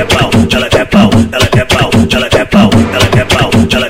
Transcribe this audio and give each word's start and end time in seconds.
quer 0.00 0.14
é 0.14 0.16
pau, 0.16 0.30
ela 0.52 0.68
quer 0.68 0.80
é 0.80 0.84
pau, 0.84 1.10
ela 1.32 1.46
quer 1.46 1.60
é 1.60 1.64
pau, 1.64 1.90
ela 2.12 2.28
quer 2.28 2.46
pau, 2.46 2.70
ela 2.70 2.70
quer 2.70 2.70
pau, 2.70 2.70
ela 2.92 3.06
quer 3.08 3.26
pau, 3.26 3.50
ela 3.52 3.66
quer 3.66 3.89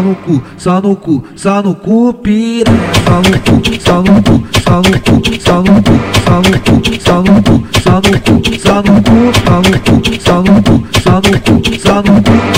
No 0.00 0.14
cu, 0.14 0.42
só 0.56 0.80
no 0.80 0.94
cu, 0.94 1.24
só 1.34 1.62
no 1.62 1.74
cu, 1.74 2.12
piranha. 2.22 2.94
Só 3.04 3.20
no 3.22 3.38
cu, 3.46 3.62
só 3.80 4.02
no 4.02 4.22
cu, 4.22 4.42
só 4.64 4.82
no 4.82 4.98
cu, 5.04 5.20
só 5.40 5.62
no 5.62 5.80
cu, 5.84 5.94
só 6.20 6.42
no 6.42 6.52
cu, 6.64 6.82
só 7.04 7.20
no 7.22 7.40
cu, 7.44 7.62
só 7.82 8.00
no 8.00 8.18
cu, 8.24 8.42
só 8.58 8.82
no 8.82 9.00
cu, 9.04 9.32
só 9.44 9.62
no 9.62 9.80
cu, 9.84 10.02
só 10.20 10.42
no 10.42 10.62
cu, 10.62 10.86
só 11.04 11.20
no 11.20 11.40
cu, 11.44 11.78
só 11.78 12.02
no 12.02 12.22
cu. 12.22 12.53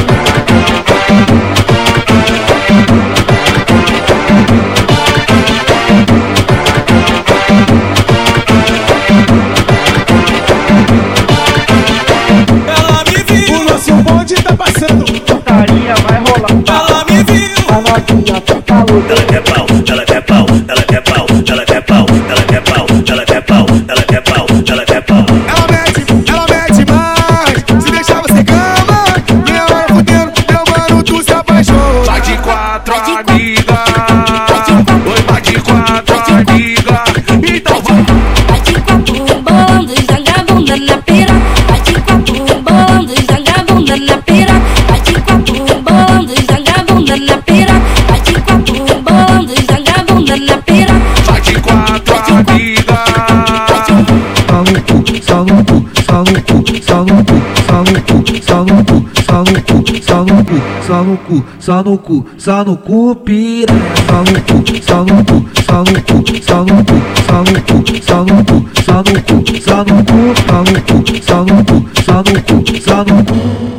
Cu, 56.24 56.62
só 56.82 57.04
no 57.04 57.14
cu, 57.24 57.34
só 57.66 57.82
no 57.84 58.00
cu, 58.08 58.22
só 58.42 58.64
no 58.64 58.84
cu, 58.86 59.04
só 59.22 59.44
no 59.44 59.54
cu, 59.66 59.82
só 60.06 60.24
no 60.24 60.44
cu, 60.44 60.56
só 60.86 61.02
no 61.02 61.16
cu, 61.16 61.36
só 61.60 61.82
no 61.82 61.96
cu, 61.96 62.24
só 62.38 62.58
no 62.58 62.76
cu, 62.76 62.94
só 63.18 63.42
no 63.44 63.62
cu. 63.66 64.06
Só 64.06 64.22
no 64.24 64.40
cu, 64.46 64.64
só 64.82 65.04
no 65.04 65.22
cu, 65.26 65.44
só 65.66 65.84
no 65.84 66.00
cu, 66.06 66.32
só 66.42 67.44
no 67.44 67.60
cu, 67.66 67.82
só 68.02 68.24
no 68.24 68.32
cu, 68.32 68.32
só 68.32 68.32
no 68.32 68.42
cu, 68.46 68.64
só 68.82 69.02
no 69.02 69.20
cu, 69.26 69.44
só 69.60 69.84
no 69.84 69.94
cu, 70.06 70.34
só 70.46 70.64
no 70.64 70.82
cu, 70.86 71.04
só 71.22 71.44
no 71.44 71.64
cu, 71.64 71.82
só 72.06 72.22
no 72.22 72.40
cu, 72.46 72.80
só 72.80 73.04
no 73.04 73.24
cu. 73.24 73.75